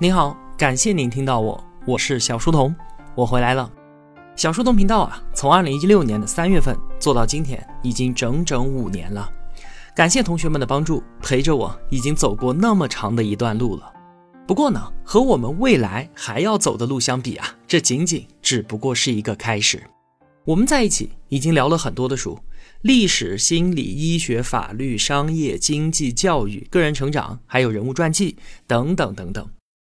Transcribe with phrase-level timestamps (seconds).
[0.00, 2.72] 您好，感谢您听到我，我是小书童，
[3.16, 3.68] 我回来了。
[4.36, 9.28] 小书童频道啊，从二零一六年的三月份做到今天，已经整整五年了。
[9.96, 13.92] 感谢同学们的帮助，陪着我已经走过那么长的一段路了。
[14.46, 19.82] 不过呢，和我们未来还要走的路相比啊，这仅仅只不过是一个开始。
[20.44, 22.38] 我们在一起已经聊了很多的书，
[22.82, 28.36] 历史、心理、医学、法律、商业、经济、教育、个人成长，还有人物传记
[28.68, 29.44] 等等等等。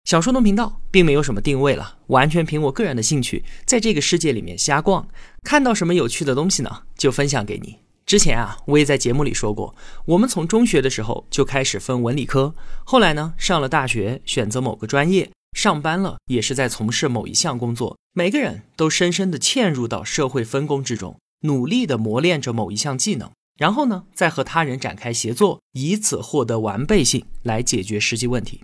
[0.03, 5.07] 小书童频道并没有什么定位了，完全凭我个人的兴趣，在这个世界里面瞎逛，
[5.43, 7.79] 看到什么有趣的东西呢，就分享给你。
[8.05, 9.73] 之前啊，我也在节目里说过，
[10.05, 12.53] 我们从中学的时候就开始分文理科，
[12.83, 28.61] 后来呢，上了大学，选择某个专业，上班了，也是在从事某一项工作，每个人都深深的嵌入到社会分工之中，努力的磨练着某一项技能，然后呢，再和他人展开协作，以此获得完备性，来解决实际问题。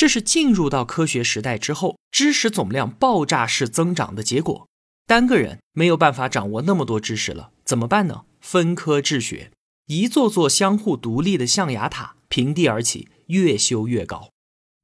[0.00, 4.66] 这是进入到科学时代之后，知识总量爆炸式增长的结果。
[5.06, 8.22] 单个人没有办法掌握那么多知识了，怎么办呢？
[8.40, 9.50] 分科治学，
[9.88, 14.30] 一座座相互独立的象牙塔平地而起，越修越高。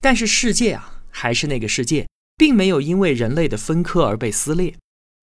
[0.03, 4.77] 但是世界啊，还是那个世界，并没有因为人类的分科而被撕裂。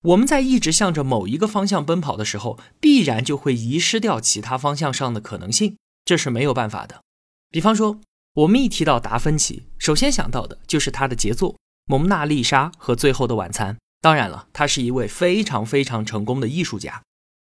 [0.06, 7.04] 我们在一直向着某一个方向奔跑的时候，必然就会遗失掉其他方向上的可能性，这是没有办法的。
[7.52, 8.02] 比方说。
[8.36, 11.54] 我们一提到达芬奇，首先想到的就是他的杰作
[11.86, 13.76] 《蒙娜丽莎》和《最后的晚餐》。
[14.02, 17.04] 当然了，他是一位非常非常成功的艺术家。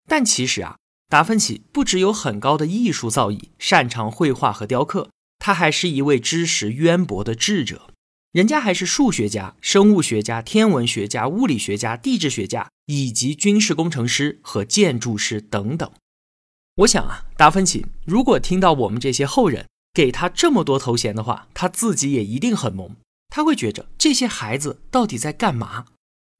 [0.09, 0.75] 但其实啊，
[1.07, 7.89] 达芬奇不只有很高的艺术造诣，擅长绘画和雕刻，他还是一位知识渊博的智者。
[8.33, 15.89] 人家还是数学家、生物学家、天文学家、物理学家、地质学家，以及军事工程师和建筑师等等。
[16.75, 22.91] 我想啊，达芬奇如果听到我们这些后人，给他这么多头衔的话，他自己也一定很懵。
[23.29, 25.85] 他会觉着这些孩子到底在干嘛？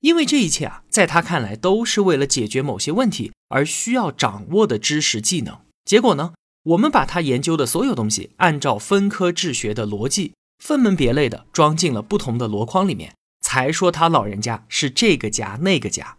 [0.02, 5.62] 因为这一切啊，在他看来都是为了解决某些问题而需要掌握的知识技能。
[5.86, 6.34] 结果呢，
[6.64, 10.34] 我们把他研究的所有东西，按照分科治学的逻辑，
[10.64, 16.18] 分门别类的装进了不同的箩筐里面，才说他老人家是这个家那个家。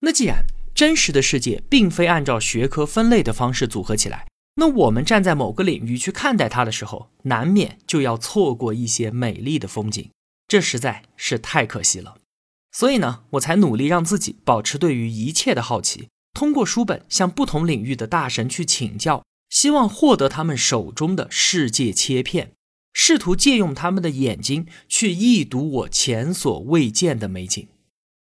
[0.00, 0.44] 那既然
[0.74, 4.26] 真实的世界并非按照学科分类的方式组合起来。
[4.56, 10.10] 那我们站在某个领域去看待它的时候，难免就要错过一些美丽的风景，
[10.46, 12.18] 这实在是太可惜了。
[12.70, 22.52] 所以呢，我才努力让自己保持对于一切的好奇，通过书本向不同领域的大神去请教，希望获得他们手中的世界切片，
[22.92, 27.68] 试图借用他们的眼睛去一睹我前所未见的美景。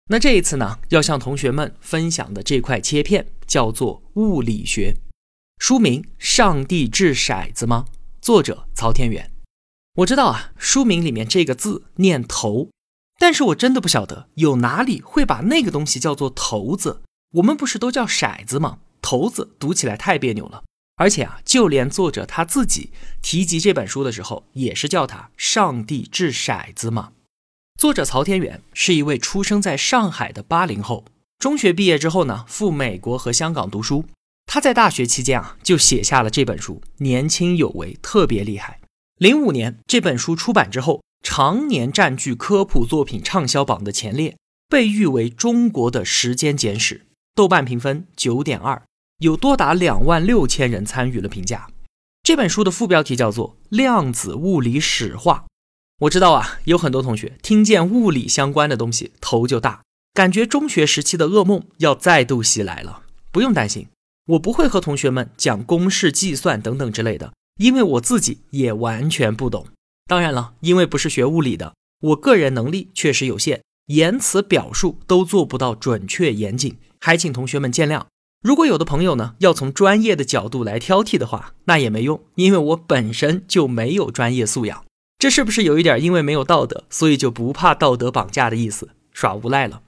[0.07, 4.95] 那这一次呢，要向同学们分享的这块切片叫做物理学。
[5.59, 7.85] 书名《上帝掷骰子吗》？
[8.21, 9.29] 作者曹天元。
[9.97, 12.69] 我知道啊，书名里面这个字念头，
[13.19, 17.01] 但是我真的不晓得有哪里会把那个东西叫做骰子。
[17.33, 18.79] 我们不是都叫骰子吗？
[19.01, 20.63] 骰子读起来太别扭了。
[20.95, 27.11] 而且啊，就连作者他自己提及这本书的时候，也是叫它《上帝掷骰子吗》。
[27.79, 31.03] 作者曹天元是一位出生在上海的八零后，
[31.37, 34.05] 中学毕业之后呢，赴美国和香港读书。
[34.51, 38.79] 他在大学期间啊，就写下了这本书，年轻有为，特别厉害。
[39.19, 44.35] 零五年这本书出版之后，常年占据科普作品畅销榜的前列，
[44.67, 47.05] 被誉为中国的时间简史。
[47.35, 48.81] 豆瓣评分九点二，
[49.19, 51.67] 有多达两万六千人参与了评价。
[52.23, 55.45] 这本书的副标题叫做《量子物理史话》。
[55.99, 59.83] 我知道啊，有很多同学听见物理相关的东西头就大，
[60.15, 63.03] 感觉中学时期的噩梦要再度袭来了。
[63.31, 63.87] 不用担心。
[64.29, 69.65] 我不会和同学们讲公式、计算等等之类的，因为我自己也完全不懂。
[70.07, 78.05] 当然了，因为不是学物理的，我个人能力确实有限，言辞表述都做不到准确严谨，还请同学们见谅。
[78.43, 84.85] 如果有的朋友呢要从专业的角度来挑剔的话，那也没用，因为我本身就没有专业素养。
[85.17, 88.89] 这是不是有一点因为没有道德，所以就不怕道德绑架的意思？
[89.11, 89.81] 耍无赖了。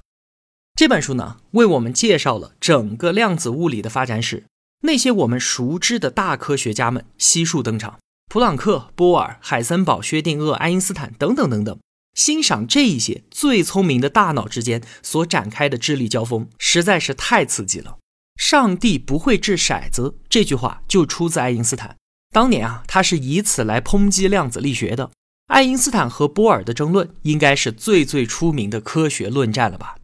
[0.82, 4.46] 这本书呢，为我们介绍了整个量子物理的发展史。
[4.82, 8.00] 那些我们熟知的大科学家们悉数登场：
[8.32, 11.78] 普朗克、波尔、海森堡、薛定谔、爱因斯坦等等等等。
[12.16, 18.00] 欣赏这一些最聪明的大脑之间所展开的智力交锋，实在是太刺激了。
[18.38, 21.96] 上帝不会掷骰子这句话就出自爱因斯坦。
[22.34, 25.12] 当年啊，他是以此来抨击量子力学的。
[25.46, 29.98] 爱因斯坦和波尔的争论，应该是最最出名的科学论战了吧？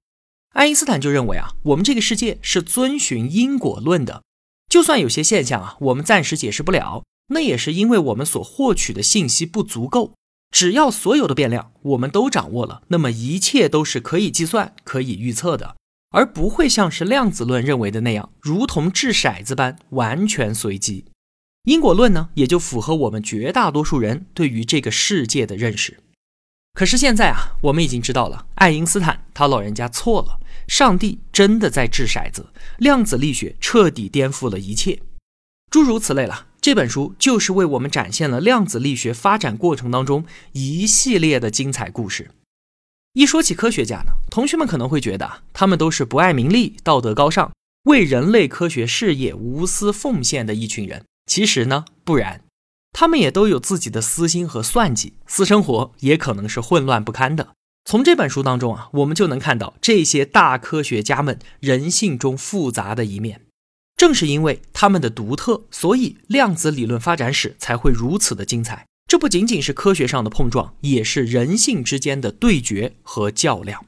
[0.57, 4.23] 爱因斯坦就认为啊，我们这个世界是遵循因果论的，
[4.67, 10.15] 就算有些现象啊，我们暂时解释不了，那也是因为我们所获取的信息不足够。
[10.49, 15.75] 只要所有的变量我们都掌握了，那么一切都是可以计算、可以预测的，
[16.09, 21.05] 而不会像是量子论认为的那样，如同掷骰子般完全随机。
[21.65, 25.99] 因果论呢，也就符合我们绝大多数人对于这个世界的认识。
[26.73, 32.47] 可是现在啊，我们已经知道了，爱因斯坦他老人家错了，上帝真的在掷骰子，
[32.77, 35.01] 量子力学彻底颠覆了一切，
[35.71, 36.47] 诸如此类了。
[36.59, 42.31] 这本书就是为我们展现了量子力学发展过程当中一系列的精彩故事。
[43.13, 47.51] 一说起科学家呢，同学们可能会觉得他们都是不爱名利、道德高尚、
[47.83, 51.05] 为人类科学事业无私奉献的一群人。
[51.25, 52.43] 其实呢，不然，
[52.91, 57.53] 他们也都有自己的私心和算计，私生活也可能是混乱不堪的。
[57.87, 63.39] 从这本书当中啊，我们就能看到这些大科学家们人性中复杂的一面。
[63.95, 68.85] 正是因为他们的独特，所以量子理论发展史才会如此的精彩。
[69.07, 73.85] 这不仅仅是科学上的碰撞，也是人性之间的对决和较量。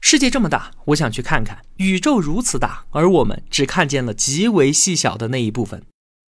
[0.00, 5.82] 世界这么大，我想去看看；宇宙如此大，而我们只看见了极为细小的那一部分。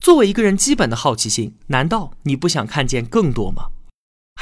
[0.05, 3.69] 作为一个人基本的好奇心，难道你不想看见更多吗？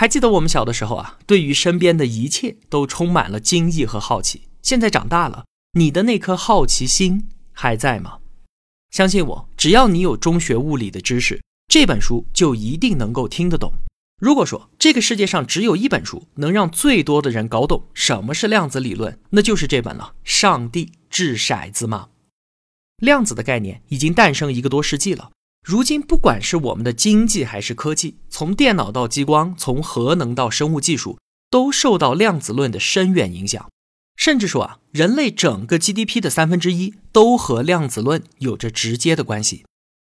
[0.02, 4.48] 还记得我们小的时候啊，对于身边的一切都充满了惊异和好奇。
[4.60, 5.44] 现在长大了，
[5.74, 8.18] 你的那颗好奇心还在吗？
[8.90, 13.74] 相信我，只要你有中学物理的知识，这本书就一定能够听得懂。
[14.20, 20.14] 如果说这个世界上只有一本书能让最多的人搞懂什么是量子理论，那就是这本了。
[20.24, 22.08] 上帝掷骰子吗？
[22.96, 25.30] 量子的概念已经诞生一个多世纪了。
[25.62, 31.18] 如今，不管是我们的经济还是科技，从电脑到激光，从核能到生物技术，
[31.48, 33.70] 都受到量子论的深远影响。
[34.16, 39.64] 甚至说啊，人类整个 GDP 的三分之一都和量子论有着直接的关系。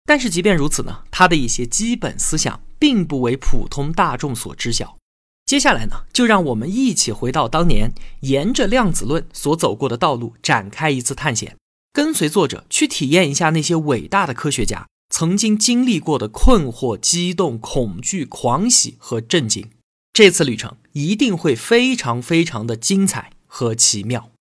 [0.05, 4.99] 但是即便如此呢，它的一些基本思想并不为普通大众所知晓。
[5.47, 11.57] 接下来呢，就让我们一起回到当年，沿着量子论所走过的道路展开一次探险，
[11.93, 19.71] 跟随作者去体验一下那些伟大的科学家曾经经历过的困惑、激动、恐惧、狂喜和震惊。
[20.13, 23.33] 这次旅程一定会非常非常的精彩。
[23.49, 24.33] 和奇妙，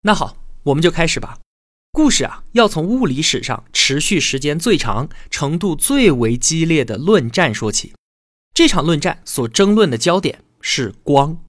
[0.00, 1.38] 那好，我们就开始吧。
[1.92, 7.92] 故事啊，要从物理史上持续时间最长、程度最为激烈的论战说起。
[8.52, 11.44] 这场论战所争论的焦点是光。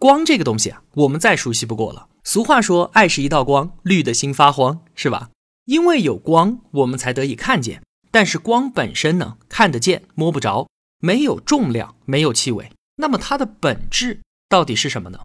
[0.00, 2.08] 光这个东西啊，我们再熟悉不过了。
[2.24, 5.30] 俗话说：“爱是一道光，绿的心发慌”，是吧？
[5.68, 7.82] 因为有光，我们才得以看见。
[8.10, 10.66] 但是光本身呢，看得见摸不着，
[10.98, 12.72] 没有重量，没有气味。
[12.96, 15.18] 那么它的本质到底是什么呢？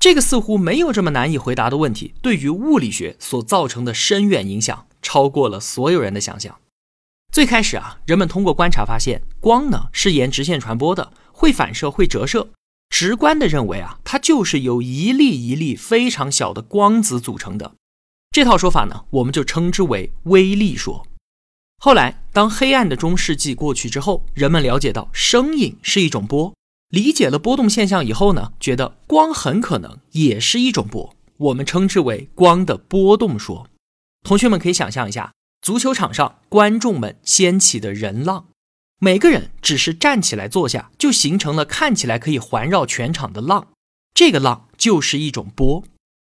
[0.00, 6.60] 这个似乎没有这么难以回答的问题，对于物理学所造成的深远影响，超过了所有人的想象。
[7.32, 12.50] 最开始啊，人们通过观察发现，光呢是沿直线传播的，会反射，会折射。
[12.88, 17.72] 直观的认为啊，它就是由一粒一粒非常小的光子组成的。
[18.32, 21.06] 这套说法呢，我们就称之为微粒说。
[21.76, 26.54] 后来，当黑暗的中世纪过去之后，人们了解到声音是一种波。
[26.88, 33.68] 理解了波动现象以后呢，觉得光很可能也是一种波，我们称之为光的波动说。
[34.24, 38.46] 同学们可以想象一下，足球场上观众们掀起的人浪，
[38.98, 43.68] 每个人只是站起来坐下，就形成了看起来可以环绕全场的浪，
[44.14, 45.84] 这个浪就是一种波。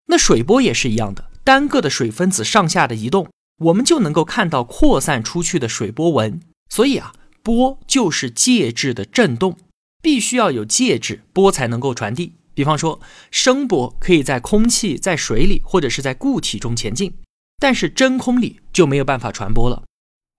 [0.10, 6.42] 那水波也是一样的，单个的水分子上下的移动，我们就能够看到扩散出去的水波纹。
[6.70, 9.58] 所以啊，波就是介质的振动。
[10.02, 12.34] 必须要有介质，波才能够传递。
[12.54, 13.00] 比方说，
[13.32, 17.14] 声波可以在空气、在水里或者是在固体中前进，
[17.58, 19.84] 但是真空里就没有办法传播了。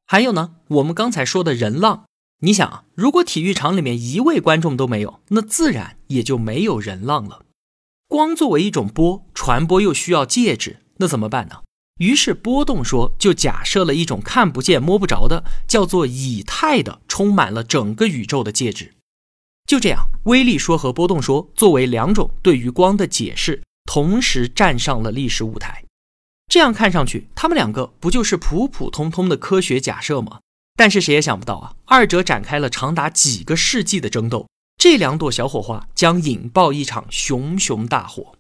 [0.06, 2.04] 还有呢，我们刚才说的人浪，
[2.40, 7.46] 你想啊，如果体育场里面一位观众都没有，那自然也就没有人浪了。
[8.06, 11.62] 光作为一种波传播又需要介质，那怎么办呢？
[11.98, 18.94] 于是波动说就假设了一种看不见摸不着的，叫做以太的，充满了整个宇宙的介质。
[19.66, 25.84] 就这样，微粒说和波动说作为两种对于光的解释，同时站上了历史舞台。
[26.50, 30.40] 这样看上去，他们两个不就是普普通通的科学假设吗？
[30.76, 38.37] 但是谁也想不到啊，二者展开了长达几个世纪的争斗，这两朵小火花将引爆一场熊熊大火。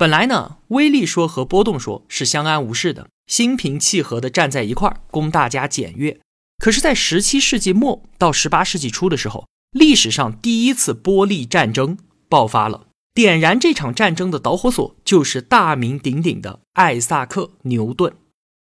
[0.00, 6.18] 本来呢，微粒说和波动说是相安无事的，心平气和地站在一块儿，供大家检阅。
[6.56, 11.98] 可是，在十七世纪末到十八世纪初的时候，历史上第一次波粒战争
[12.30, 18.14] 爆发了，点燃这场战争的导火索就是大名鼎鼎的艾萨克·牛顿。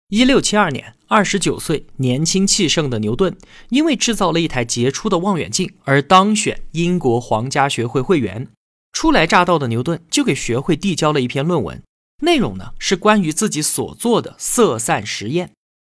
[0.09, 3.37] 一六七二年，二十九岁、年轻气盛的牛顿，
[3.69, 8.49] 因为制造了一台杰出的望远镜而当选英国皇家学会会员。
[8.99, 11.83] 初来乍到的牛顿就给学会递交了一篇论文，
[12.23, 15.53] 内容呢是关于自己所做的色散实验。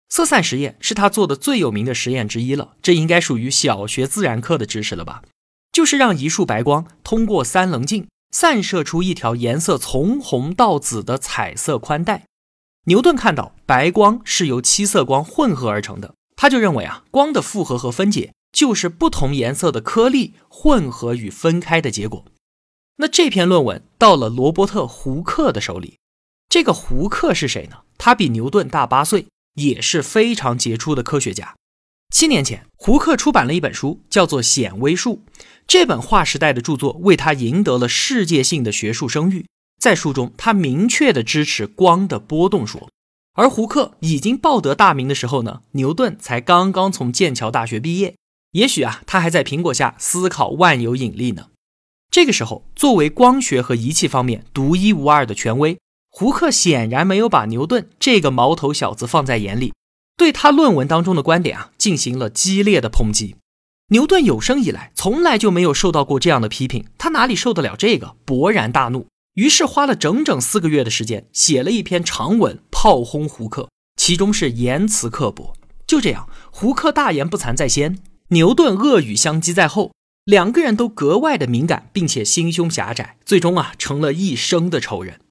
[0.09, 5.23] 色散实验是他做的最有名的实验之一了，这应该属于小学自然课的知识了吧？
[5.71, 12.25] 就是让一束白光通过三棱镜散射出一条颜色从红到紫的彩色宽带。
[12.87, 22.25] 牛顿看到白光是由七色光混合而成的，他就认为啊，光的复合和分解就是不同颜色的颗粒混合与分开的结果。
[22.99, 25.97] 那这篇论文到了罗伯特·胡克的手里，
[26.47, 27.79] 这个胡克是谁呢？
[27.97, 29.25] 他比牛顿大八岁。
[29.55, 31.55] 也是非常杰出的科学家。
[32.13, 35.23] 七年前，胡克出版了一本书，叫做《显微术》。
[35.67, 39.45] 这本划时代的著作为他赢得了世界性的学术声誉。
[39.77, 42.89] 在书中，他明确的支持光的波动说。
[43.33, 48.15] 而胡克已经报得大名的时候呢，牛顿才刚刚从剑桥大学毕业。
[48.51, 51.47] 也许啊，他还在苹果下思考万有引力呢。
[52.11, 55.77] 这个时候，作为光学和仪器方面独一无二的权威。
[56.11, 59.73] 胡克显然没有把牛顿这个毛头小子放在眼里，
[60.17, 63.35] 对他论文当中的观点啊进行了激烈的抨击。
[63.89, 68.15] 牛顿有生以来从来就没有受到过这样的批评，他哪里受得了这个？
[68.25, 75.53] 勃然大怒，于是花了整整四个月的时间写了一篇长文炮轰胡克，其中是言辞刻薄。
[75.85, 77.99] 就这样，胡克大言不惭在先，
[78.29, 79.91] 牛顿恶语相击在后，
[80.29, 85.21] 两个人都格外的敏感，并且心胸狭窄，最终啊成了一生的仇人。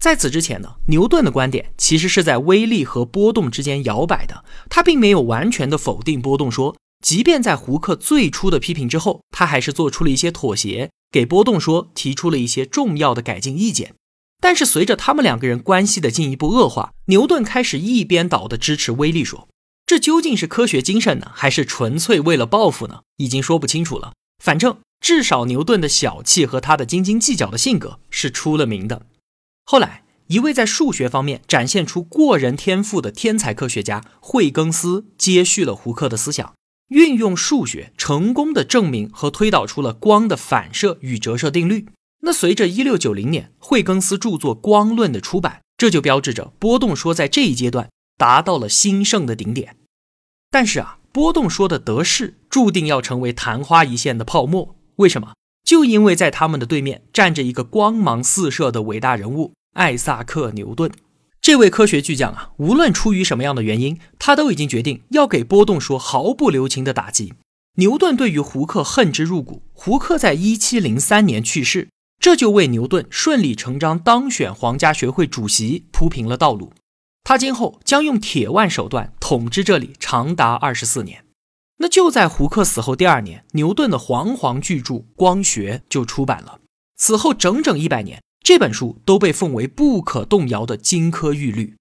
[0.00, 6.76] 在此之前呢，牛顿的观点其实是在微粒和波动之间摇摆的，他并没有完全的否定波动说。
[7.04, 13.96] 即便在胡克最初的批评之后，他还是做出了一些妥协，给波动说提出了一些重要的改进意见。
[14.40, 19.48] 但是随着他们两个人关系的进一步恶化，牛顿开始一边倒的支持微粒说。
[19.84, 23.00] 这究竟是科学精神呢，还是纯粹为了报复呢？
[23.16, 24.12] 已经说不清楚了。
[24.42, 29.06] 反正至少牛顿的小气和他的斤斤计较的性格是出了名的。
[29.64, 36.54] 后来，一位在数学方面展现出过人天赋的天才科学家惠更斯接续了胡克的思想，
[36.88, 41.86] 运用数学成功的证明和推导出了光的反射与折射定律。
[42.22, 49.76] 那随着一六九零年惠更斯著作《光论》的出版，这就标志着波动说在这一阶段达到了兴盛的顶点。
[50.50, 54.76] 但是啊，波动说的得势注定要成为昙花一现的泡沫。
[54.96, 55.32] 为什么？
[55.64, 59.52] 就因为在他们的对面站着一个光芒四射的伟大人物。
[59.74, 60.90] 艾萨克·牛顿，
[61.40, 67.34] 这位科学巨匠啊，无论出于什么样的原因，他都已经决定要给波动说毫不留情的打击。
[67.76, 69.62] 牛顿对于胡克恨之入骨。
[69.72, 71.88] 胡克在一七零三年去世，
[72.18, 76.72] 这就为牛顿顺理成章当选皇家学会主席铺平了道路。
[77.28, 81.26] 他今后将用铁腕手段统治这里长达二十四年。
[81.76, 86.60] 那就在胡克死后第二年，牛顿的煌煌巨著《光学》就出版了。
[86.96, 88.22] 此后整整一百年。
[88.42, 91.76] 这本书都被奉为不可动摇的金科玉律。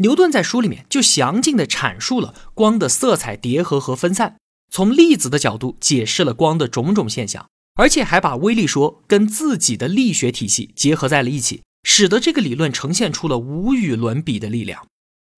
[0.00, 4.36] 牛顿在书里面就详尽地阐述了光的色彩叠合和分散，
[4.70, 14.86] 从粒子的角度解释了光的种种现象，而且还把微粒说跟自己的力学体系结合在了一起，使得这个理论呈现出了无与伦比的力量。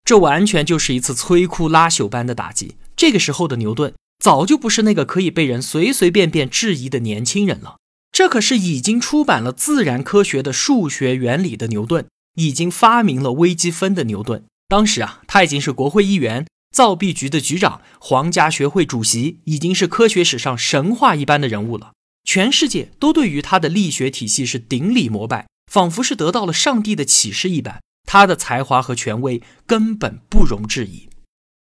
[0.04, 2.76] 这完全就是一次摧枯拉朽般的打击。
[2.96, 7.76] 这个时候的牛顿早就不是那个可以被人随随便便质疑的年轻人了。
[8.12, 14.44] 这可是已经出版了自然科学的数学原理的牛顿，已经发明了微积分的牛顿。
[14.68, 21.92] 当时啊，他已经是国会议员、造币局的局长、皇家学会主席，已经是科学史上神话一般的人物了。
[22.24, 27.80] 全世界都对于他的力学体系是顶礼膜拜，仿佛是得到了上帝的启示一般。
[28.06, 31.09] 他的才华和权威根本不容置疑。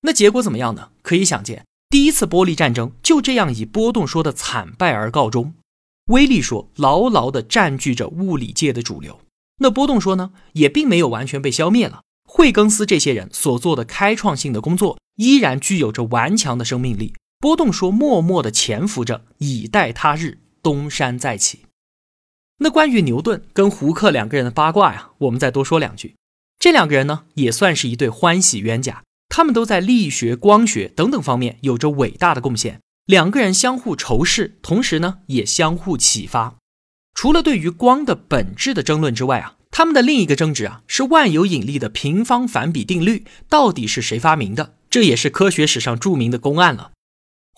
[0.02, 0.90] 那结果怎么样呢？
[1.02, 5.54] 可以想见，第一次玻璃战争就这样以波动说的惨败而告终。
[6.10, 9.20] 威力说牢牢地占据着物理界的主流，
[9.60, 12.02] 那波动说呢，也并没有完全被消灭了。
[12.28, 17.14] 惠更斯这些人所做的开创性的工作，依然具有着顽强的生命力。
[17.40, 21.60] 波动说默默地潜伏着，以待他日东山再起。
[22.58, 26.16] 那关于牛顿跟胡克两个人的八卦呀，我们再多说两句。
[26.58, 32.80] 这两个人呢，也算是一对欢喜冤家，他们都在力学、光学等等方面有着伟大的贡献。
[33.06, 36.56] 两个人相互仇视，同时呢也相互启发。
[37.14, 44.74] 除了对于光的本质的争论之外啊，他们的另一个争执啊是万有引力的平方反比定律到底是谁发明的？
[44.90, 46.90] 这也是科学史上著名的公案了。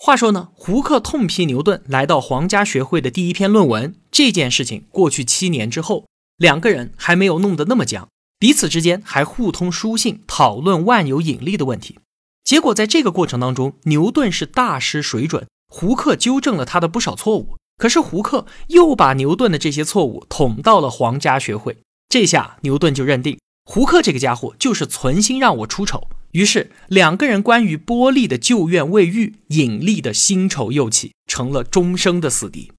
[0.03, 8.07] 话说呢，胡克痛批牛顿来到皇家学会的第一篇论文这件事情，过去七年之后，两个人还没有弄得那么僵。
[8.39, 11.99] 彼此之间还互通书信，讨论万有引力的问题。
[12.43, 17.57] 结果在这个过程当中，牛顿是大失水准，胡克纠正了他的不少错误。
[17.77, 21.77] 可是胡克又把牛顿的这些错误捅到了皇家学会，
[22.09, 26.07] 这下牛顿就认定胡克这个家伙就是存心让我出丑。
[26.31, 32.71] 于是两个人关于波利的旧怨未愈，引力的新仇又起，成了终生的死敌。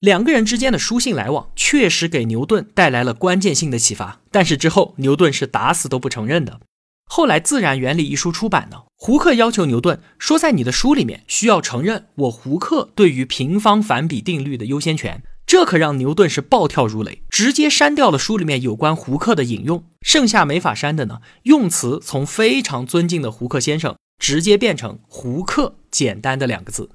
[0.00, 6.60] 两个人之间的书信来往确实给牛顿带来了关键性的启发，但是之后牛顿是打死都不承认的。
[7.06, 15.22] 后来《自然原理》一书出版呢，胡克要求牛顿说，在你的书里面需要承认我胡克对于平方反比定律的优先权。
[15.46, 26.90] 这可让牛顿是暴跳如雷，直接删掉了书里面有关胡克的引用，剩下没法删的呢，用词从非常尊敬的胡克先生，直接变成胡克，简单的两个字。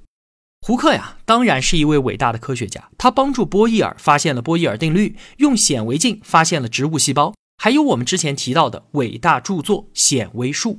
[0.61, 2.89] 胡克呀，当然是一位伟大的科学家。
[2.97, 10.71] 他帮助波义尔发现了波义尔定律，用显微镜发现了植物细胞，还有我们之前提到的伟大著作《显微术》。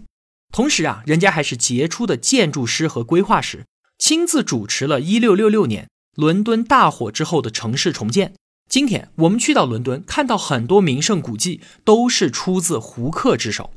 [0.53, 3.65] 同时啊，人家还是杰出的建筑师和规划师，
[3.99, 5.89] 亲自主持了1666年
[6.21, 8.35] 伦敦大火之后的城市重建。
[8.69, 13.71] 今天我们去到伦敦，看到很多名胜古迹都是出自胡克之手。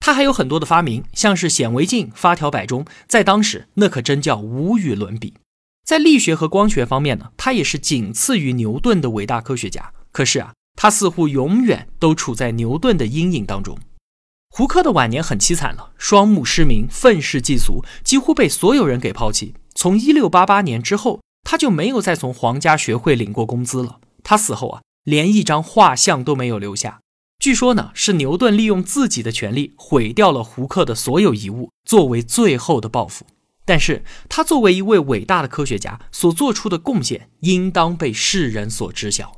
[0.00, 5.32] 他还有很多的发明，像是显微镜、发条摆钟，在当时那可真叫无与伦比。
[5.86, 9.94] 在力学和光学方面呢，他也是仅次于牛顿的伟大科学家。
[10.12, 13.78] 可是啊，他似乎永远都处在牛顿的阴影当中。
[14.50, 19.54] 胡克的晚年很凄惨了，双目失明，愤世嫉俗，几乎被所有人给抛弃。
[19.74, 24.00] 从一六八八年之后，他就没有再从皇家学会领过工资了。
[24.24, 26.98] 他死后啊，连一张画像都没有留下。
[27.38, 33.24] 据说呢，是牛顿利用自己的权利毁掉了胡克的所有遗物，作为最后的报复。
[33.64, 39.36] 但是他作为一位伟大的科学家所做出的贡献，应当被世人所知晓。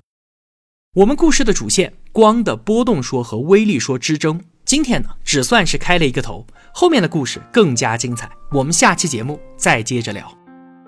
[0.94, 8.30] 我们故事的主线——光的波动说和微粒说之争，今天呢只算是开了一个头，后面的故事更加精彩。
[8.52, 10.37] 我们下期节目再接着聊。